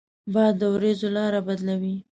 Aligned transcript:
باد 0.33 0.53
د 0.59 0.61
ورېځو 0.73 1.07
لاره 1.17 1.39
بدلوي 1.47 1.95